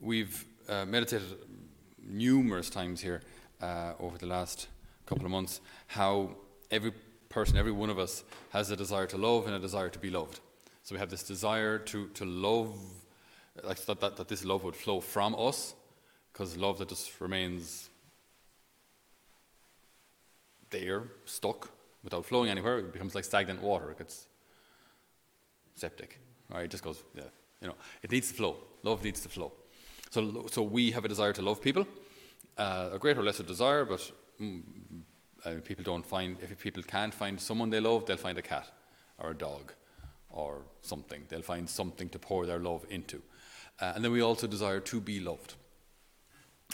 we've 0.00 0.44
uh, 0.68 0.84
meditated 0.84 1.28
numerous 2.02 2.70
times 2.70 3.00
here 3.00 3.22
uh, 3.60 3.92
over 3.98 4.18
the 4.18 4.26
last 4.26 4.68
couple 5.06 5.24
of 5.24 5.30
months 5.30 5.60
how 5.86 6.30
every 6.70 6.92
person, 7.28 7.56
every 7.56 7.72
one 7.72 7.90
of 7.90 7.98
us, 7.98 8.24
has 8.50 8.70
a 8.70 8.76
desire 8.76 9.06
to 9.06 9.18
love 9.18 9.46
and 9.46 9.54
a 9.54 9.58
desire 9.58 9.88
to 9.88 9.98
be 9.98 10.10
loved. 10.10 10.40
So 10.82 10.94
we 10.94 10.98
have 10.98 11.10
this 11.10 11.22
desire 11.22 11.78
to, 11.78 12.08
to 12.08 12.24
love, 12.24 12.74
like 13.62 13.84
that, 13.84 14.00
that, 14.00 14.16
that 14.16 14.28
this 14.28 14.44
love 14.44 14.64
would 14.64 14.74
flow 14.74 15.00
from 15.00 15.36
us, 15.38 15.74
because 16.32 16.56
love 16.56 16.78
that 16.78 16.88
just 16.88 17.20
remains 17.20 17.90
there, 20.70 21.04
stuck, 21.24 21.70
without 22.02 22.24
flowing 22.24 22.48
anywhere, 22.48 22.78
it 22.78 22.92
becomes 22.92 23.14
like 23.14 23.24
stagnant 23.24 23.62
water. 23.62 23.90
It 23.90 23.98
gets 23.98 24.26
septic. 25.74 26.18
Right? 26.48 26.64
It 26.64 26.70
just 26.70 26.82
goes, 26.82 27.02
yeah, 27.14 27.24
you 27.60 27.68
know, 27.68 27.74
it 28.02 28.10
needs 28.10 28.28
to 28.28 28.34
flow. 28.34 28.56
Love 28.82 29.04
needs 29.04 29.20
to 29.20 29.28
flow. 29.28 29.52
So, 30.10 30.46
so 30.50 30.62
we 30.62 30.90
have 30.90 31.04
a 31.04 31.08
desire 31.08 31.32
to 31.32 31.42
love 31.42 31.62
people, 31.62 31.86
uh, 32.58 32.90
a 32.92 32.98
greater 32.98 33.20
or 33.20 33.24
lesser 33.24 33.44
desire, 33.44 33.84
but 33.84 34.10
mm, 34.40 34.60
uh, 35.44 35.52
people 35.64 35.84
don't 35.84 36.04
find, 36.04 36.36
if 36.42 36.58
people 36.58 36.82
can't 36.82 37.14
find 37.14 37.40
someone 37.40 37.70
they 37.70 37.78
love, 37.78 38.06
they'll 38.06 38.16
find 38.16 38.36
a 38.36 38.42
cat 38.42 38.66
or 39.18 39.30
a 39.30 39.34
dog 39.34 39.72
or 40.28 40.62
something. 40.82 41.22
They'll 41.28 41.42
find 41.42 41.70
something 41.70 42.08
to 42.08 42.18
pour 42.18 42.44
their 42.44 42.58
love 42.58 42.84
into. 42.90 43.22
Uh, 43.80 43.92
and 43.94 44.04
then 44.04 44.10
we 44.10 44.20
also 44.20 44.48
desire 44.48 44.80
to 44.80 45.00
be 45.00 45.20
loved. 45.20 45.54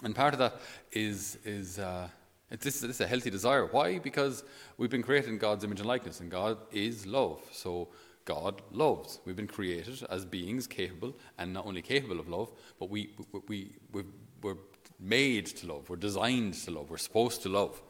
And 0.03 0.15
part 0.15 0.33
of 0.33 0.39
that 0.39 0.61
is, 0.93 1.39
is 1.45 1.79
uh, 1.79 2.09
this, 2.51 2.81
this 2.81 2.85
is 2.85 3.01
a 3.03 3.07
healthy 3.07 3.31
desire. 3.31 3.67
Why? 3.67 3.99
Because 3.99 4.45
we've 4.79 4.91
been 4.91 5.03
created 5.03 5.29
in 5.29 5.39
God's 5.39 5.63
image 5.63 5.81
and 5.81 5.89
likeness, 5.89 6.21
and 6.21 6.31
God 6.31 6.57
is 6.73 7.07
love. 7.07 7.43
So 7.53 7.89
God 8.27 8.61
loves. 8.73 9.21
We've 9.25 9.37
been 9.37 9.47
created 9.47 10.05
as 10.11 10.27
beings 10.27 10.67
capable, 10.67 11.17
and 11.39 11.55
not 11.55 11.65
only 11.65 11.81
capable 11.81 12.21
of 12.21 12.29
love, 12.29 12.53
but 12.79 12.91
we, 12.91 13.15
we, 13.49 13.71
we, 13.93 14.05
we're 14.43 14.57
made 15.01 15.47
to 15.47 15.67
love. 15.67 15.89
We're 15.89 15.97
designed 15.97 16.55
to 16.55 16.73
love. 16.73 16.91
We're 16.91 16.99
supposed 16.99 17.43
to 17.45 17.49
love. 17.49 17.81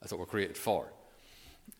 That's 0.00 0.12
what 0.12 0.18
we're 0.18 0.26
created 0.26 0.58
for. 0.58 0.92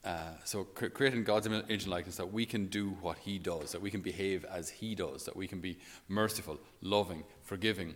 Uh, 0.05 0.31
so, 0.45 0.63
creating 0.65 1.25
God's 1.25 1.47
image 1.47 1.83
and 1.83 1.89
likeness, 1.89 2.17
that 2.17 2.33
we 2.33 2.47
can 2.47 2.67
do 2.67 2.91
what 3.01 3.19
He 3.19 3.39
does, 3.39 3.73
that 3.73 3.83
we 3.83 3.91
can 3.91 4.01
behave 4.01 4.45
as 4.45 4.71
He 4.71 4.95
does, 4.95 5.25
that 5.25 5.37
we 5.37 5.49
can 5.49 5.61
be 5.61 5.77
merciful, 6.09 6.59
loving, 6.81 7.25
forgiving, 7.43 7.95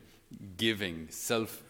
giving, 0.56 1.06
self 1.10 1.62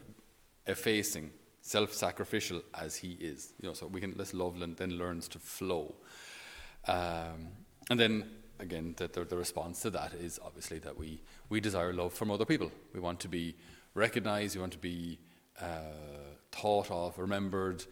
effacing, 0.67 1.31
self 1.61 1.93
sacrificial 1.93 2.63
as 2.75 2.97
He 2.97 3.13
is. 3.21 3.53
You 3.61 3.69
know, 3.69 3.75
so 3.75 3.87
we 3.87 4.01
can, 4.01 4.17
this 4.17 4.33
love 4.33 4.59
then 4.59 4.91
learns 4.93 5.29
to 5.29 5.39
flow. 5.39 5.95
Um, 6.89 7.49
and 7.91 8.01
then, 8.01 8.31
again, 8.59 8.95
the, 8.97 9.09
the, 9.09 9.25
the, 9.25 9.37
response 9.37 9.81
to 9.81 9.91
that 9.91 10.15
is 10.15 10.41
obviously 10.45 10.79
that 10.81 10.99
we, 10.99 11.21
we 11.49 11.61
desire 11.61 11.93
love 11.93 12.13
from 12.13 12.31
other 12.31 12.45
people. 12.45 12.71
We 12.93 13.01
want 13.01 13.21
to 13.21 13.29
be 13.29 13.55
recognized, 13.95 14.57
we 14.57 14.61
want 14.61 14.73
to 14.73 14.79
be 14.79 15.19
uh, 15.61 15.67
thought 16.51 16.91
of, 16.91 17.19
remembered, 17.19 17.85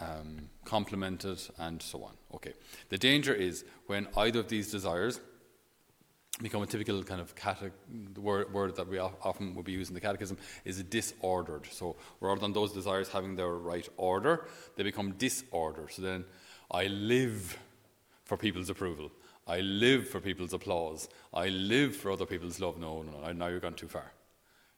um, 0.00 0.48
complimented, 0.64 1.40
and 1.58 1.82
so 1.82 2.04
on. 2.04 2.12
Okay. 2.34 2.54
The 2.88 2.98
danger 2.98 3.34
is 3.34 3.64
when 3.86 4.08
either 4.16 4.40
of 4.40 4.48
these 4.48 4.70
desires 4.70 5.20
become 6.40 6.62
a 6.62 6.66
typical 6.66 7.02
kind 7.02 7.20
of 7.20 7.34
cate- 7.34 7.72
word, 8.16 8.52
word 8.52 8.76
that 8.76 8.88
we 8.88 8.98
often 8.98 9.54
will 9.54 9.62
be 9.62 9.72
using 9.72 9.92
in 9.92 9.94
the 9.94 10.00
catechism 10.00 10.38
is 10.64 10.82
disordered. 10.84 11.66
So 11.70 11.96
rather 12.20 12.40
than 12.40 12.52
those 12.52 12.72
desires 12.72 13.08
having 13.08 13.36
their 13.36 13.52
right 13.52 13.88
order, 13.96 14.46
they 14.76 14.82
become 14.82 15.12
disordered. 15.12 15.92
So 15.92 16.02
then 16.02 16.24
I 16.70 16.86
live 16.86 17.58
for 18.24 18.36
people's 18.36 18.70
approval. 18.70 19.10
I 19.46 19.60
live 19.60 20.08
for 20.08 20.20
people's 20.20 20.52
applause. 20.52 21.08
I 21.34 21.48
live 21.48 21.96
for 21.96 22.12
other 22.12 22.26
people's 22.26 22.60
love. 22.60 22.78
No, 22.78 23.02
no, 23.02 23.20
no. 23.20 23.32
Now 23.32 23.48
you're 23.48 23.60
gone 23.60 23.74
too 23.74 23.88
far. 23.88 24.12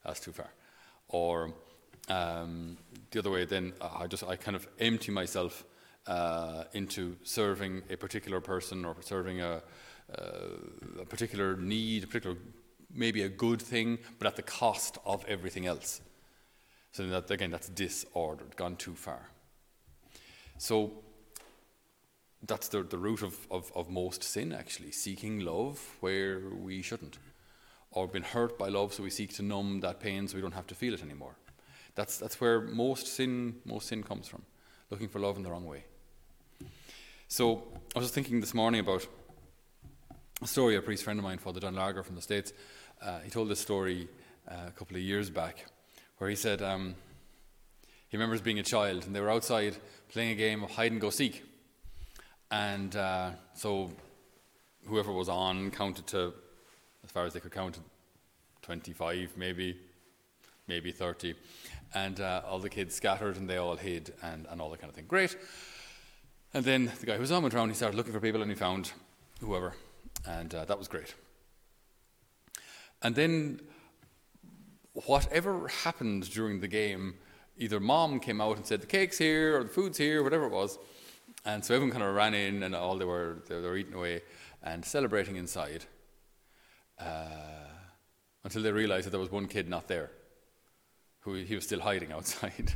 That's 0.04 0.20
too 0.20 0.32
far. 0.32 0.50
Or 1.08 1.52
um, 2.08 2.76
the 3.10 3.18
other 3.18 3.30
way, 3.30 3.44
then 3.44 3.72
I 3.80 4.06
just 4.06 4.24
I 4.24 4.36
kind 4.36 4.56
of 4.56 4.66
empty 4.78 5.12
myself 5.12 5.64
uh, 6.06 6.64
into 6.72 7.16
serving 7.22 7.82
a 7.90 7.96
particular 7.96 8.40
person 8.40 8.84
or 8.84 8.96
serving 9.00 9.40
a, 9.40 9.62
uh, 10.16 11.00
a 11.00 11.04
particular 11.04 11.56
need, 11.56 12.04
a 12.04 12.06
particular 12.06 12.36
maybe 12.94 13.22
a 13.22 13.28
good 13.28 13.60
thing, 13.60 13.98
but 14.18 14.26
at 14.26 14.36
the 14.36 14.42
cost 14.42 14.98
of 15.04 15.24
everything 15.26 15.66
else. 15.66 16.00
So 16.92 17.06
that 17.08 17.30
again, 17.30 17.50
that's 17.50 17.68
disordered, 17.68 18.56
gone 18.56 18.76
too 18.76 18.94
far. 18.94 19.28
So 20.58 20.92
that's 22.46 22.68
the, 22.68 22.82
the 22.82 22.98
root 22.98 23.22
of, 23.22 23.46
of, 23.50 23.72
of 23.74 23.88
most 23.88 24.22
sin, 24.22 24.52
actually, 24.52 24.92
seeking 24.92 25.40
love 25.40 25.80
where 26.00 26.40
we 26.50 26.82
shouldn't. 26.82 27.18
Or 27.90 28.08
been 28.08 28.22
hurt 28.22 28.58
by 28.58 28.68
love, 28.68 28.92
so 28.92 29.02
we 29.02 29.10
seek 29.10 29.34
to 29.34 29.42
numb 29.42 29.80
that 29.80 30.00
pain 30.00 30.26
so 30.26 30.36
we 30.36 30.42
don't 30.42 30.54
have 30.54 30.66
to 30.68 30.74
feel 30.74 30.94
it 30.94 31.02
anymore. 31.02 31.36
That's, 31.94 32.18
that's 32.18 32.40
where 32.40 32.60
most 32.60 33.06
sin, 33.06 33.56
most 33.64 33.88
sin 33.88 34.02
comes 34.02 34.26
from, 34.26 34.42
looking 34.90 35.08
for 35.08 35.20
love 35.20 35.36
in 35.36 35.42
the 35.42 35.50
wrong 35.50 35.64
way. 35.64 35.84
So 37.28 37.62
I 37.94 37.98
was 37.98 38.06
just 38.06 38.14
thinking 38.14 38.40
this 38.40 38.52
morning 38.52 38.80
about 38.80 39.06
a 40.42 40.46
story 40.46 40.76
a 40.76 40.82
priest 40.82 41.04
friend 41.04 41.18
of 41.18 41.24
mine, 41.24 41.38
Father 41.38 41.60
Don 41.60 41.74
Lager 41.74 42.02
from 42.02 42.16
the 42.16 42.22
States. 42.22 42.52
Uh, 43.00 43.20
he 43.20 43.30
told 43.30 43.48
this 43.48 43.60
story 43.60 44.08
uh, 44.50 44.66
a 44.68 44.70
couple 44.72 44.96
of 44.96 45.02
years 45.02 45.30
back, 45.30 45.66
where 46.18 46.28
he 46.28 46.36
said 46.36 46.62
um, 46.62 46.96
he 48.08 48.16
remembers 48.16 48.40
being 48.40 48.58
a 48.58 48.62
child 48.62 49.06
and 49.06 49.14
they 49.14 49.20
were 49.20 49.30
outside 49.30 49.76
playing 50.08 50.32
a 50.32 50.34
game 50.34 50.62
of 50.64 50.70
hide 50.72 50.92
and 50.92 51.00
go 51.00 51.10
seek. 51.10 51.42
And 52.54 52.94
uh, 52.94 53.30
so 53.54 53.90
whoever 54.86 55.10
was 55.10 55.28
on 55.28 55.72
counted 55.72 56.06
to, 56.08 56.32
as 57.02 57.10
far 57.10 57.26
as 57.26 57.32
they 57.32 57.40
could 57.40 57.50
count, 57.50 57.80
25 58.62 59.32
maybe, 59.36 59.76
maybe 60.68 60.92
30. 60.92 61.34
And 61.94 62.20
uh, 62.20 62.42
all 62.46 62.60
the 62.60 62.70
kids 62.70 62.94
scattered 62.94 63.38
and 63.38 63.50
they 63.50 63.56
all 63.56 63.74
hid 63.74 64.14
and, 64.22 64.46
and 64.48 64.60
all 64.60 64.70
that 64.70 64.80
kind 64.80 64.88
of 64.88 64.94
thing. 64.94 65.06
Great. 65.08 65.36
And 66.52 66.64
then 66.64 66.92
the 67.00 67.06
guy 67.06 67.14
who 67.14 67.22
was 67.22 67.32
on 67.32 67.42
went 67.42 67.54
around, 67.54 67.70
he 67.70 67.74
started 67.74 67.96
looking 67.96 68.12
for 68.12 68.20
people 68.20 68.40
and 68.40 68.48
he 68.48 68.56
found 68.56 68.92
whoever. 69.40 69.74
And 70.24 70.54
uh, 70.54 70.64
that 70.66 70.78
was 70.78 70.86
great. 70.86 71.12
And 73.02 73.16
then 73.16 73.62
whatever 75.06 75.66
happened 75.82 76.30
during 76.30 76.60
the 76.60 76.68
game, 76.68 77.14
either 77.58 77.80
mom 77.80 78.20
came 78.20 78.40
out 78.40 78.58
and 78.58 78.64
said, 78.64 78.80
the 78.80 78.86
cake's 78.86 79.18
here 79.18 79.58
or 79.58 79.64
the 79.64 79.70
food's 79.70 79.98
here, 79.98 80.22
whatever 80.22 80.44
it 80.44 80.52
was. 80.52 80.78
And 81.44 81.64
so 81.64 81.74
everyone 81.74 81.92
kind 81.92 82.04
of 82.04 82.14
ran 82.14 82.34
in 82.34 82.62
and 82.62 82.74
all 82.74 82.96
they 82.96 83.04
were, 83.04 83.42
they 83.48 83.56
were 83.56 83.76
eating 83.76 83.94
away 83.94 84.22
and 84.62 84.84
celebrating 84.84 85.36
inside 85.36 85.84
uh, 86.98 87.68
until 88.44 88.62
they 88.62 88.72
realized 88.72 89.06
that 89.06 89.10
there 89.10 89.20
was 89.20 89.30
one 89.30 89.46
kid 89.46 89.68
not 89.68 89.88
there, 89.88 90.10
who 91.20 91.34
he 91.34 91.54
was 91.54 91.64
still 91.64 91.80
hiding 91.80 92.12
outside. 92.12 92.72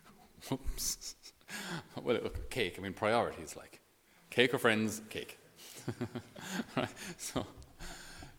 Whoops. 0.48 1.16
well, 2.00 2.18
cake, 2.50 2.76
I 2.78 2.82
mean, 2.82 2.92
priorities 2.92 3.56
like 3.56 3.80
cake 4.30 4.54
or 4.54 4.58
friends, 4.58 5.02
cake. 5.10 5.38
right? 6.76 6.88
So, 7.18 7.46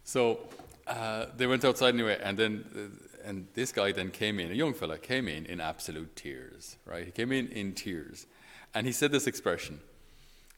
so 0.04 0.40
uh, 0.88 1.28
they 1.36 1.48
went 1.48 1.66
outside 1.66 1.94
anyway, 1.94 2.20
and 2.22 2.38
then 2.38 2.66
uh, 2.76 3.28
and 3.30 3.48
this 3.54 3.72
guy 3.72 3.92
then 3.92 4.12
came 4.12 4.40
in, 4.40 4.52
a 4.52 4.54
young 4.54 4.74
fella 4.74 4.98
came 4.98 5.28
in 5.28 5.46
in 5.46 5.62
absolute 5.62 6.16
tears, 6.16 6.78
right? 6.86 7.06
He 7.06 7.12
came 7.12 7.32
in 7.32 7.48
in 7.50 7.74
tears, 7.74 8.28
and 8.74 8.86
he 8.88 8.94
said 8.94 9.12
this 9.12 9.28
expression. 9.28 9.80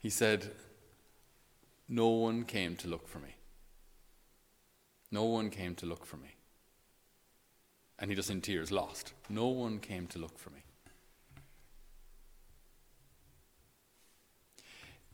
He 0.00 0.10
said, 0.10 0.54
"No 1.88 2.08
one 2.08 2.44
came 2.44 2.76
to 2.76 2.88
look 2.88 3.08
for 3.08 3.18
me. 3.18 3.34
No 5.10 5.24
one 5.24 5.50
came 5.50 5.74
to 5.76 5.86
look 5.86 6.04
for 6.06 6.16
me." 6.16 6.36
And 7.98 8.10
he 8.10 8.16
just 8.16 8.30
in 8.30 8.40
tears, 8.40 8.70
lost. 8.70 9.14
No 9.28 9.46
one 9.46 9.78
came 9.78 10.06
to 10.08 10.18
look 10.18 10.38
for 10.38 10.50
me. 10.50 10.62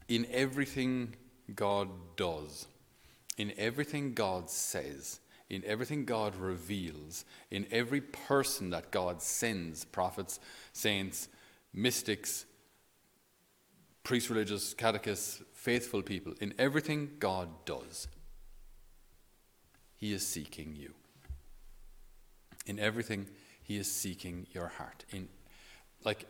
In 0.07 0.25
everything 0.29 1.15
God 1.55 1.89
does, 2.17 2.67
in 3.37 3.53
everything 3.57 4.13
God 4.13 4.49
says, 4.49 5.21
in 5.49 5.63
everything 5.65 6.03
God 6.03 6.35
reveals, 6.35 7.25
in 7.49 7.67
every 7.71 8.01
person 8.01 8.69
that 8.71 8.91
God 8.91 9.21
sends 9.21 9.85
prophets, 9.85 10.39
saints, 10.73 11.29
mystics, 11.73 12.45
priests, 14.03 14.29
religious, 14.29 14.73
catechists, 14.73 15.41
faithful 15.53 16.01
people 16.01 16.33
in 16.41 16.53
everything 16.59 17.11
God 17.19 17.49
does, 17.65 18.07
He 19.95 20.13
is 20.13 20.25
seeking 20.25 20.75
you. 20.75 20.93
In 22.65 22.79
everything, 22.79 23.27
He 23.63 23.77
is 23.77 23.91
seeking 23.91 24.47
your 24.51 24.67
heart. 24.67 25.05
In, 25.11 25.27
like 26.03 26.25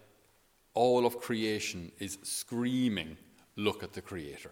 all 0.73 1.05
of 1.05 1.19
creation 1.19 1.91
is 1.99 2.17
screaming, 2.23 3.17
look 3.55 3.83
at 3.83 3.93
the 3.93 4.01
Creator 4.01 4.51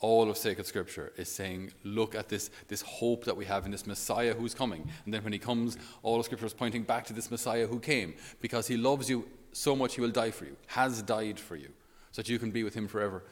all 0.00 0.30
of 0.30 0.36
sacred 0.36 0.66
scripture 0.66 1.12
is 1.16 1.28
saying, 1.28 1.72
look 1.82 2.14
at 2.14 2.28
this, 2.28 2.50
this 2.68 2.82
hope 2.82 3.24
that 3.24 3.36
we 3.36 3.44
have 3.44 3.64
in 3.64 3.72
this 3.72 3.86
Messiah 3.86 4.32
who's 4.32 4.54
coming. 4.54 4.88
And 5.04 5.12
then 5.12 5.24
when 5.24 5.32
he 5.32 5.38
comes, 5.38 5.76
all 6.02 6.20
of 6.20 6.24
scripture 6.24 6.46
is 6.46 6.54
pointing 6.54 6.84
back 6.84 7.04
to 7.06 7.12
this 7.12 7.30
Messiah 7.30 7.66
who 7.66 7.80
came 7.80 8.14
because 8.40 8.68
he 8.68 8.76
loves 8.76 9.10
you 9.10 9.28
so 9.52 9.74
much 9.74 9.94
he 9.94 10.00
will 10.00 10.10
die 10.10 10.30
for 10.30 10.44
you, 10.44 10.56
has 10.68 11.02
died 11.02 11.38
for 11.38 11.56
you, 11.56 11.70
so 12.12 12.22
that 12.22 12.28
you 12.28 12.38
can 12.38 12.50
be 12.50 12.64
with 12.64 12.74
him 12.74 12.88
forever 12.88 13.22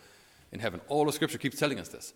in 0.53 0.61
heaven. 0.61 0.81
All 0.89 1.09
of 1.09 1.15
scripture 1.15 1.39
keeps 1.39 1.59
telling 1.59 1.79
us 1.79 1.89
this. 1.89 2.13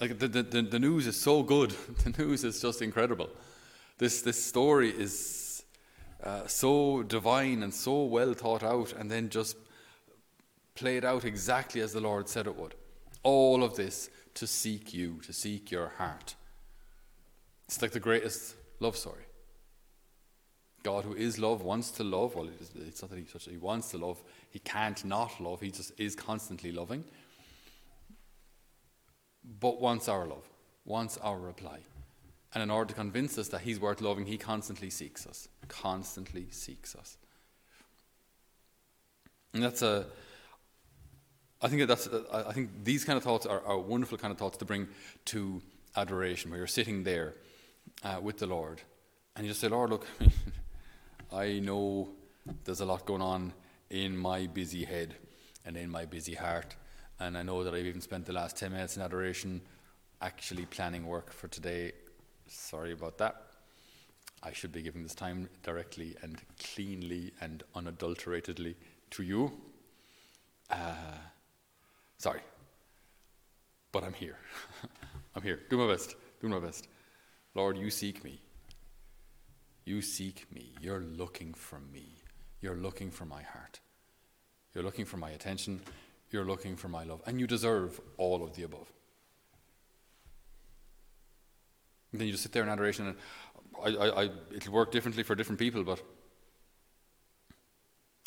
Like 0.00 0.18
the, 0.18 0.28
the, 0.28 0.62
the 0.62 0.78
news 0.78 1.06
is 1.06 1.18
so 1.18 1.42
good. 1.42 1.74
The 2.04 2.22
news 2.22 2.44
is 2.44 2.60
just 2.60 2.82
incredible. 2.82 3.30
This, 3.98 4.20
this 4.20 4.42
story 4.42 4.90
is 4.90 5.64
uh, 6.22 6.46
so 6.46 7.02
divine 7.02 7.62
and 7.62 7.72
so 7.72 8.04
well 8.04 8.34
thought 8.34 8.62
out, 8.62 8.92
and 8.92 9.10
then 9.10 9.28
just 9.30 9.56
played 10.74 11.04
out 11.04 11.24
exactly 11.24 11.80
as 11.80 11.92
the 11.92 12.00
Lord 12.00 12.28
said 12.28 12.46
it 12.46 12.56
would. 12.56 12.74
All 13.22 13.64
of 13.64 13.76
this 13.76 14.10
to 14.34 14.46
seek 14.46 14.92
you, 14.92 15.20
to 15.24 15.32
seek 15.32 15.70
your 15.70 15.88
heart. 15.96 16.34
It's 17.66 17.80
like 17.82 17.92
the 17.92 18.00
greatest 18.00 18.54
love 18.80 18.96
story. 18.96 19.25
God, 20.86 21.02
who 21.02 21.14
is 21.14 21.36
love, 21.36 21.62
wants 21.62 21.90
to 21.90 22.04
love. 22.04 22.36
Well, 22.36 22.48
it's 22.86 23.02
not 23.02 23.10
that 23.10 23.18
he, 23.18 23.50
he 23.50 23.56
wants 23.56 23.90
to 23.90 23.98
love. 23.98 24.22
He 24.50 24.60
can't 24.60 25.04
not 25.04 25.40
love. 25.40 25.60
He 25.60 25.72
just 25.72 25.90
is 25.98 26.14
constantly 26.14 26.70
loving. 26.70 27.02
But 29.58 29.80
wants 29.80 30.08
our 30.08 30.24
love, 30.26 30.48
wants 30.84 31.18
our 31.18 31.40
reply. 31.40 31.80
And 32.54 32.62
in 32.62 32.70
order 32.70 32.90
to 32.90 32.94
convince 32.94 33.36
us 33.36 33.48
that 33.48 33.62
he's 33.62 33.80
worth 33.80 34.00
loving, 34.00 34.26
he 34.26 34.38
constantly 34.38 34.88
seeks 34.88 35.26
us. 35.26 35.48
Constantly 35.66 36.46
seeks 36.52 36.94
us. 36.94 37.16
And 39.54 39.64
that's 39.64 39.82
a. 39.82 40.06
I 41.60 41.66
think 41.66 41.88
that's. 41.88 42.08
I 42.32 42.52
think 42.52 42.84
these 42.84 43.04
kind 43.04 43.16
of 43.16 43.24
thoughts 43.24 43.44
are, 43.44 43.60
are 43.66 43.76
wonderful 43.76 44.18
kind 44.18 44.30
of 44.30 44.38
thoughts 44.38 44.58
to 44.58 44.64
bring 44.64 44.86
to 45.24 45.60
adoration, 45.96 46.52
where 46.52 46.58
you're 46.58 46.68
sitting 46.68 47.02
there 47.02 47.34
uh, 48.04 48.20
with 48.22 48.38
the 48.38 48.46
Lord, 48.46 48.82
and 49.34 49.44
you 49.44 49.50
just 49.50 49.60
say, 49.60 49.68
"Lord, 49.68 49.90
look, 49.90 50.06
I 51.32 51.58
know 51.58 52.08
there's 52.64 52.80
a 52.80 52.84
lot 52.84 53.04
going 53.04 53.22
on 53.22 53.52
in 53.90 54.16
my 54.16 54.46
busy 54.46 54.84
head 54.84 55.16
and 55.64 55.76
in 55.76 55.90
my 55.90 56.04
busy 56.04 56.34
heart. 56.34 56.76
And 57.18 57.36
I 57.36 57.42
know 57.42 57.64
that 57.64 57.74
I've 57.74 57.86
even 57.86 58.00
spent 58.00 58.26
the 58.26 58.32
last 58.32 58.56
10 58.56 58.72
minutes 58.72 58.96
in 58.96 59.02
adoration 59.02 59.60
actually 60.20 60.66
planning 60.66 61.06
work 61.06 61.32
for 61.32 61.48
today. 61.48 61.92
Sorry 62.46 62.92
about 62.92 63.18
that. 63.18 63.42
I 64.42 64.52
should 64.52 64.72
be 64.72 64.82
giving 64.82 65.02
this 65.02 65.14
time 65.14 65.48
directly 65.62 66.14
and 66.22 66.40
cleanly 66.62 67.32
and 67.40 67.64
unadulteratedly 67.74 68.76
to 69.10 69.22
you. 69.22 69.52
Uh, 70.70 70.94
sorry. 72.18 72.40
But 73.90 74.04
I'm 74.04 74.12
here. 74.12 74.36
I'm 75.34 75.42
here. 75.42 75.60
Do 75.70 75.78
my 75.78 75.88
best. 75.88 76.14
Do 76.40 76.48
my 76.48 76.60
best. 76.60 76.86
Lord, 77.54 77.78
you 77.78 77.90
seek 77.90 78.22
me. 78.22 78.40
You 79.86 80.02
seek 80.02 80.44
me. 80.52 80.74
You're 80.80 81.00
looking 81.00 81.54
for 81.54 81.78
me. 81.80 82.08
You're 82.60 82.76
looking 82.76 83.10
for 83.10 83.24
my 83.24 83.42
heart. 83.42 83.80
You're 84.74 84.84
looking 84.84 85.06
for 85.06 85.16
my 85.16 85.30
attention. 85.30 85.80
You're 86.30 86.44
looking 86.44 86.76
for 86.76 86.88
my 86.88 87.04
love. 87.04 87.22
And 87.24 87.40
you 87.40 87.46
deserve 87.46 87.98
all 88.18 88.44
of 88.44 88.54
the 88.54 88.64
above. 88.64 88.92
And 92.12 92.20
then 92.20 92.26
you 92.26 92.32
just 92.32 92.42
sit 92.42 92.52
there 92.52 92.62
in 92.62 92.68
adoration, 92.68 93.08
and 93.08 93.16
I, 93.84 94.06
I, 94.06 94.22
I, 94.24 94.30
it'll 94.54 94.72
work 94.72 94.90
differently 94.90 95.22
for 95.22 95.34
different 95.34 95.58
people, 95.58 95.84
but 95.84 96.02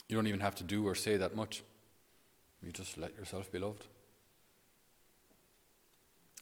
you 0.07 0.15
don't 0.15 0.27
even 0.27 0.39
have 0.39 0.55
to 0.55 0.63
do 0.63 0.87
or 0.87 0.95
say 0.95 1.17
that 1.17 1.35
much. 1.35 1.63
You 2.63 2.71
just 2.71 2.97
let 2.97 3.15
yourself 3.17 3.51
be 3.51 3.59
loved. 3.59 3.85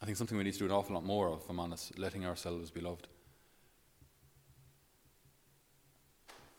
I 0.01 0.05
think 0.05 0.17
something 0.17 0.37
we 0.37 0.43
need 0.43 0.53
to 0.53 0.59
do 0.59 0.65
an 0.65 0.71
awful 0.71 0.95
lot 0.95 1.05
more 1.05 1.29
of, 1.29 1.41
if 1.41 1.49
I'm 1.49 1.59
honest, 1.59 1.97
letting 1.97 2.25
ourselves 2.25 2.69
be 2.69 2.81
loved. 2.81 3.07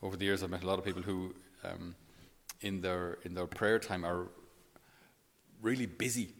Over 0.03 0.17
the 0.17 0.25
years, 0.25 0.43
I've 0.43 0.51
met 0.51 0.63
a 0.63 0.67
lot 0.67 0.79
of 0.79 0.85
people 0.85 1.03
who, 1.03 1.35
um, 1.65 1.95
in 2.61 2.81
their 2.81 3.19
in 3.25 3.35
their 3.35 3.47
prayer 3.47 3.79
time, 3.79 4.05
are 4.05 4.29
really 5.63 5.87
busy. 5.87 6.35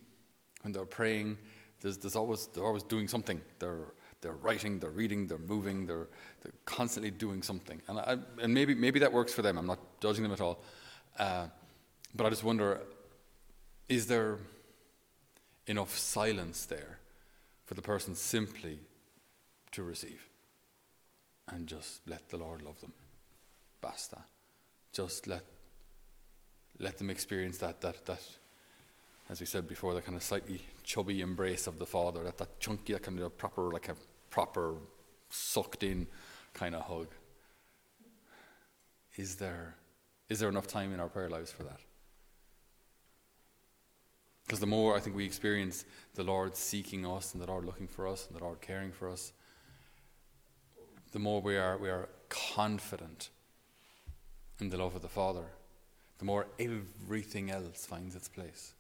When 0.63 0.73
they're 0.73 0.85
praying, 0.85 1.39
there's, 1.81 1.99
there's 1.99 2.17
always 2.17 2.47
they're 2.49 2.65
always 2.65 2.83
doing 2.83 3.09
something. 3.09 3.41
They're 3.59 3.93
they're 4.21 4.33
writing, 4.33 4.79
they're 4.79 4.91
reading, 4.91 5.27
they're 5.27 5.39
moving, 5.39 5.87
they're 5.87 6.09
they're 6.43 6.53
constantly 6.65 7.11
doing 7.11 7.43
something. 7.43 7.81
And 7.89 7.99
I, 7.99 8.19
and 8.43 8.53
maybe 8.55 8.75
maybe 8.75 9.01
that 9.01 9.13
works 9.13 9.33
for 9.33 9.43
them. 9.43 9.59
I'm 9.59 9.67
not 9.67 9.79
judging 10.01 10.23
them 10.23 10.33
at 10.33 10.41
all, 10.41 10.63
uh, 11.19 11.47
but 12.15 12.27
I 12.27 12.31
just 12.31 12.45
wonder: 12.45 12.81
is 13.89 14.07
there 14.07 14.39
enough 15.67 15.97
silence 15.97 16.65
there 16.67 16.99
for 17.67 17.75
the 17.75 17.83
person 17.83 18.15
simply 18.15 18.79
to 19.73 19.83
receive 19.83 20.29
and 21.49 21.67
just 21.67 22.01
let 22.07 22.29
the 22.31 22.37
Lord 22.37 22.63
love 22.63 22.81
them? 22.81 22.93
Basta. 23.81 24.19
Just 24.93 25.27
let 25.27 25.45
let 26.79 26.99
them 26.99 27.11
experience 27.11 27.59
that 27.59 27.81
that 27.81 28.07
that 28.07 28.23
as 29.31 29.41
we 29.41 29.47
said 29.47 29.69
before, 29.69 29.95
the 29.95 30.01
kind 30.01 30.17
of 30.17 30.23
slightly 30.23 30.63
chubby 30.83 31.21
embrace 31.21 31.67
of 31.67 31.79
the 31.79 31.85
father, 31.85 32.25
that, 32.25 32.39
that 32.39 32.59
chunky, 32.61 32.95
that 32.95 33.03
kind 33.03 33.21
of 33.21 33.37
proper, 33.37 33.71
like 33.71 33.89
a 33.91 33.95
proper 34.31 34.77
sucked 35.29 35.83
in 35.83 36.07
kind 36.55 36.75
of 36.75 36.83
hug. 36.83 37.09
Is 39.17 39.37
there 39.37 39.75
is 40.29 40.41
there 40.41 40.49
enough 40.49 40.67
time 40.67 40.93
in 40.93 41.01
our 41.01 41.09
prayer 41.09 41.31
lives 41.31 41.51
for 41.51 41.63
that? 41.65 41.81
Because 44.47 44.61
the 44.61 44.67
more 44.67 44.97
I 44.97 45.01
think 45.01 45.17
we 45.17 45.25
experience 45.25 45.85
the 46.15 46.23
Lord 46.23 46.55
seeking 46.55 47.07
us 47.07 47.33
and 47.33 47.43
the 47.43 47.47
Lord 47.47 47.65
looking 47.65 47.89
for 47.89 48.07
us 48.07 48.27
and 48.27 48.39
the 48.39 48.45
Lord 48.45 48.61
caring 48.61 48.93
for 48.93 49.11
us, 49.11 49.33
the 51.13 51.19
more 51.19 51.41
we 51.41 51.57
are 51.57 51.77
we 51.77 51.89
are 51.89 52.09
confident 52.29 53.31
in 54.61 54.71
the 54.71 54.77
love 54.77 54.95
of 54.95 55.03
the 55.03 55.09
Father, 55.09 55.45
the 56.19 56.25
more 56.25 56.47
everything 56.59 57.51
else 57.51 57.87
finds 57.87 58.17
its 58.17 58.29
place. 58.29 58.73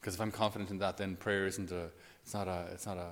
Because 0.00 0.14
if 0.14 0.20
I'm 0.20 0.30
confident 0.30 0.70
in 0.70 0.78
that, 0.78 0.98
then 0.98 1.16
prayer 1.16 1.46
isn't 1.46 1.70
a, 1.70 1.88
it's 2.22 2.34
not 2.34 2.46
a, 2.46 2.66
it's 2.72 2.86
not 2.86 2.98
a, 2.98 3.10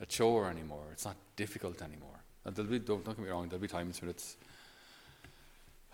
a 0.00 0.06
chore 0.06 0.48
anymore. 0.48 0.86
It's 0.92 1.04
not 1.04 1.16
difficult 1.36 1.82
anymore. 1.82 2.24
And 2.44 2.56
be, 2.56 2.78
don't, 2.78 3.04
don't 3.04 3.16
get 3.16 3.18
me 3.18 3.28
wrong, 3.28 3.48
there'll 3.48 3.60
be 3.60 3.68
times 3.68 4.00
when 4.00 4.10
it's 4.10 4.36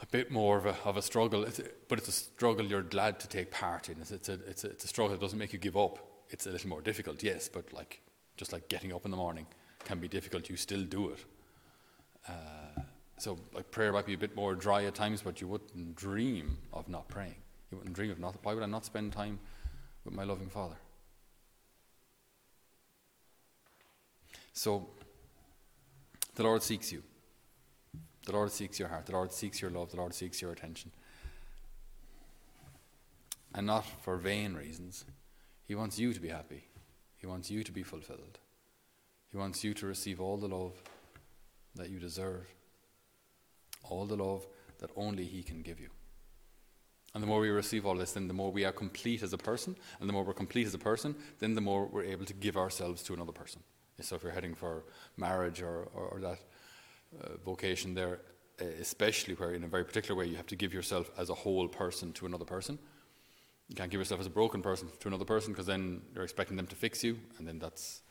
a 0.01 0.07
bit 0.07 0.31
more 0.31 0.59
of 0.59 0.67
a, 0.67 0.77
of 0.85 0.97
a 0.97 1.03
struggle, 1.03 1.45
it's 1.45 1.61
but 1.89 1.99
it's 1.99 2.09
a 2.09 2.13
struggle 2.13 2.65
you're 2.65 2.83
glad 2.83 3.19
to 3.21 3.29
take 3.29 3.51
part 3.51 3.89
in. 3.89 3.97
It's, 4.01 4.11
it's, 4.11 4.29
a, 4.29 4.35
it's, 4.47 4.65
a, 4.65 4.69
it's 4.69 4.85
a 4.85 4.89
struggle 4.89 5.17
that 5.17 5.21
doesn't 5.21 5.39
make 5.39 5.53
you 5.53 5.59
give 5.59 5.77
up. 5.77 5.99
It's 6.31 6.47
a 6.47 6.51
little 6.51 6.69
more 6.69 6.81
difficult, 6.81 7.23
yes, 7.23 7.49
but 7.49 7.73
like, 7.73 8.01
just 8.37 8.53
like 8.53 8.69
getting 8.69 8.93
up 8.93 9.05
in 9.05 9.11
the 9.11 9.17
morning 9.17 9.47
can 9.85 9.99
be 9.99 10.09
difficult, 10.09 10.49
you 10.49 10.57
still 10.57 10.83
do 10.83 11.11
it. 11.11 11.25
So 13.19 13.39
like 13.55 13.71
prayer 13.71 13.93
might 13.93 14.07
be 14.07 14.15
a 14.15 14.19
bit 14.19 14.37
more 14.37 14.55
dry 14.55 14.85
at 14.85 14.95
times, 14.95 15.23
but 15.23 15.41
you 15.41 15.49
wouldn't 15.49 15.97
dream 15.97 16.59
of 16.73 16.89
not 16.89 17.09
praying. 17.09 17.37
You 17.71 17.79
wouldn't 17.79 17.97
dream 17.97 18.11
of 18.11 18.19
not. 18.19 18.37
Why 18.43 18.55
would 18.55 18.63
I 18.63 18.67
not 18.67 18.85
spend 18.85 19.13
time 19.13 19.39
with 20.05 20.15
my 20.15 20.25
loving 20.25 20.49
Father? 20.49 20.77
So 24.53 24.89
the 26.35 26.43
Lord 26.43 26.63
seeks 26.63 26.93
you. 26.93 27.03
The 28.27 28.33
Lord 28.33 28.51
seeks 28.51 28.79
your 28.79 28.89
heart. 28.89 29.07
The 29.07 29.13
Lord 29.13 29.33
seeks 29.33 29.63
your 29.63 29.71
love. 29.71 29.91
The 29.91 29.97
Lord 29.97 30.15
seeks 30.15 30.43
your 30.43 30.53
attention. 30.53 30.91
And 33.55 33.67
not 33.67 33.87
for 34.03 34.17
vain 34.17 34.55
reasons. 34.55 35.05
He 35.65 35.75
wants 35.75 35.99
you 35.99 36.13
to 36.13 36.21
be 36.21 36.29
happy. 36.29 36.65
He 37.19 37.27
wants 37.27 37.51
you 37.51 37.65
to 37.65 37.73
be 37.73 37.83
fulfilled. 37.83 38.39
He 39.31 39.37
wants 39.37 39.65
you 39.65 39.75
to 39.75 39.87
receive 39.87 40.21
all 40.21 40.37
the 40.37 40.49
love 40.49 40.75
that 41.75 41.89
you 41.89 41.99
deserve 41.99 42.47
all 43.91 44.07
the 44.07 44.17
love 44.17 44.47
that 44.79 44.91
only 44.97 45.25
He 45.25 45.43
can 45.43 45.63
give 45.63 45.81
you. 45.81 45.89
And 47.15 47.23
the 47.23 47.27
more 47.27 47.41
we 47.41 47.49
receive 47.49 47.87
all 47.87 47.95
this, 47.97 48.13
then 48.13 48.29
the 48.29 48.35
more 48.35 48.53
we 48.53 48.65
are 48.65 48.73
complete 48.73 49.23
as 49.23 49.33
a 49.33 49.39
person. 49.39 49.75
And 50.01 50.09
the 50.09 50.13
more 50.13 50.23
we're 50.23 50.35
complete 50.35 50.67
as 50.67 50.75
a 50.75 50.79
person, 50.79 51.15
then 51.39 51.55
the 51.55 51.63
more 51.63 51.87
we're 51.87 52.05
able 52.05 52.27
to 52.27 52.35
give 52.35 52.59
ourselves 52.59 53.03
to 53.05 53.15
another 53.15 53.33
person. 53.33 53.63
So 54.03 54.17
if 54.17 54.23
you're 54.23 54.33
heading 54.33 54.55
for 54.55 54.85
marriage 55.17 55.63
or, 55.63 55.89
or, 55.95 56.09
or 56.09 56.21
that 56.21 56.39
uh, 57.23 57.37
vocation 57.43 57.95
there, 57.95 58.21
especially 58.59 59.35
where 59.35 59.55
in 59.55 59.65
a 59.65 59.67
very 59.67 59.85
particular 59.85 60.19
way 60.19 60.27
you 60.27 60.37
have 60.37 60.47
to 60.47 60.57
give 60.57 60.73
yourself 60.73 61.11
as 61.19 61.31
a 61.31 61.35
whole 61.35 61.69
person 61.69 62.13
to 62.15 62.27
another 62.27 62.45
person. 62.45 62.79
You 63.69 63.75
can't 63.75 63.91
give 63.91 64.01
yourself 64.01 64.21
as 64.21 64.27
a 64.27 64.31
broken 64.31 64.63
person 64.63 64.89
to 65.01 65.09
another 65.09 65.25
person 65.25 65.53
because 65.53 65.67
then 65.67 66.03
you're 66.15 66.25
expecting 66.25 66.57
them 66.57 66.67
to 66.69 66.77
fix 66.77 67.03
you, 67.03 67.19
and 67.39 67.49
then 67.49 67.59
that's, 67.59 68.03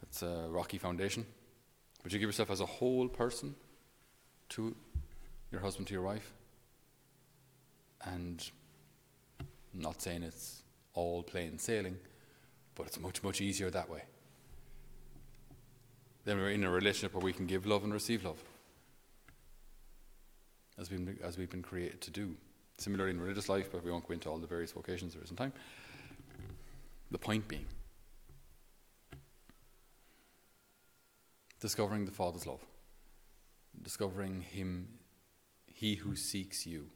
that's 0.00 0.22
a 0.22 0.46
rocky 0.48 0.78
foundation. 0.78 1.24
But 2.02 2.12
you 2.12 2.18
give 2.18 2.28
yourself 2.28 2.50
as 2.50 2.60
a 2.60 2.66
whole 2.66 3.08
person 3.08 3.54
to 4.50 4.74
your 5.52 5.60
husband 5.60 5.86
to 5.88 5.94
your 5.94 6.02
wife. 6.02 6.32
And 8.04 8.50
I'm 9.38 9.46
not 9.74 10.02
saying 10.02 10.24
it's 10.24 10.62
all 10.94 11.22
plain 11.22 11.58
sailing, 11.58 11.96
but 12.74 12.86
it's 12.86 12.98
much, 12.98 13.22
much 13.22 13.40
easier 13.40 13.70
that 13.70 13.88
way. 13.88 14.02
Then 16.24 16.38
we're 16.38 16.50
in 16.50 16.64
a 16.64 16.70
relationship 16.70 17.14
where 17.14 17.22
we 17.22 17.32
can 17.32 17.46
give 17.46 17.66
love 17.66 17.84
and 17.84 17.92
receive 17.92 18.24
love, 18.24 18.42
as 20.78 20.90
we've 20.90 21.04
been, 21.04 21.18
as 21.22 21.36
we've 21.36 21.50
been 21.50 21.62
created 21.62 22.00
to 22.00 22.10
do. 22.10 22.34
Similarly 22.78 23.10
in 23.10 23.20
religious 23.20 23.48
life, 23.48 23.70
but 23.70 23.84
we 23.84 23.90
won't 23.90 24.06
go 24.06 24.14
into 24.14 24.28
all 24.28 24.38
the 24.38 24.46
various 24.46 24.72
vocations 24.72 25.14
there 25.14 25.22
isn't 25.22 25.36
time. 25.36 25.52
The 27.10 27.18
point 27.18 27.46
being, 27.46 27.66
discovering 31.60 32.06
the 32.06 32.10
Father's 32.10 32.46
love, 32.46 32.64
discovering 33.82 34.40
Him 34.40 34.88
he 35.82 35.96
who 35.96 36.14
seeks 36.14 36.64
you 36.64 36.86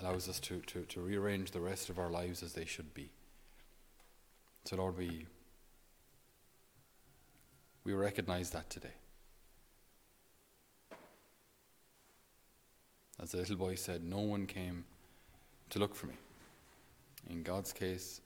allows 0.00 0.28
us 0.28 0.40
to, 0.40 0.58
to, 0.62 0.80
to 0.86 1.00
rearrange 1.00 1.52
the 1.52 1.60
rest 1.60 1.88
of 1.88 2.00
our 2.00 2.10
lives 2.10 2.42
as 2.42 2.52
they 2.52 2.64
should 2.64 2.92
be. 2.92 3.12
So, 4.64 4.74
Lord, 4.74 4.98
we, 4.98 5.26
we 7.84 7.92
recognize 7.92 8.50
that 8.50 8.68
today. 8.70 8.96
As 13.22 13.30
the 13.30 13.38
little 13.38 13.54
boy 13.54 13.76
said, 13.76 14.02
no 14.02 14.18
one 14.18 14.46
came 14.46 14.84
to 15.70 15.78
look 15.78 15.94
for 15.94 16.08
me. 16.08 16.14
In 17.30 17.44
God's 17.44 17.72
case, 17.72 18.20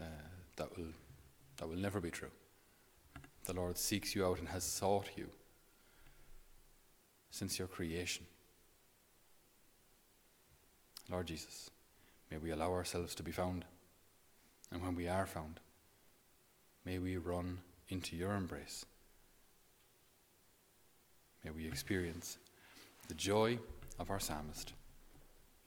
uh, 0.00 0.04
that, 0.58 0.78
will, 0.78 0.92
that 1.56 1.68
will 1.68 1.74
never 1.74 2.00
be 2.00 2.12
true. 2.12 2.30
The 3.46 3.54
Lord 3.54 3.76
seeks 3.76 4.14
you 4.14 4.24
out 4.24 4.38
and 4.38 4.48
has 4.50 4.62
sought 4.62 5.10
you 5.16 5.28
since 7.32 7.58
your 7.58 7.66
creation. 7.66 8.24
Lord 11.10 11.26
Jesus, 11.26 11.70
may 12.30 12.36
we 12.36 12.50
allow 12.50 12.70
ourselves 12.72 13.14
to 13.16 13.24
be 13.24 13.32
found. 13.32 13.64
And 14.70 14.80
when 14.82 14.94
we 14.94 15.08
are 15.08 15.26
found, 15.26 15.58
may 16.84 16.98
we 16.98 17.16
run 17.16 17.58
into 17.88 18.16
your 18.16 18.34
embrace. 18.34 18.86
May 21.44 21.50
we 21.50 21.66
experience 21.66 22.38
the 23.08 23.14
joy 23.14 23.58
of 23.98 24.10
our 24.10 24.20
psalmist. 24.20 24.74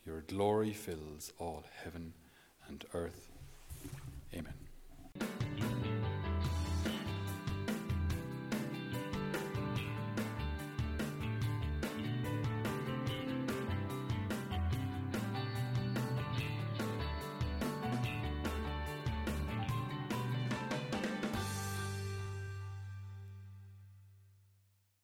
Your 0.06 0.22
glory 0.22 0.72
fills 0.72 1.34
all 1.40 1.66
heaven 1.84 2.14
and 2.68 2.86
earth. 2.94 3.28
Amen. 4.34 4.65